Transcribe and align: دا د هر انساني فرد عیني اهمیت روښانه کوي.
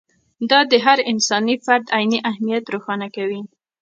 دا 0.49 0.59
د 0.71 0.73
هر 0.85 0.99
انساني 1.11 1.55
فرد 1.65 1.85
عیني 1.97 2.19
اهمیت 2.31 2.63
روښانه 2.73 3.07
کوي. 3.15 3.41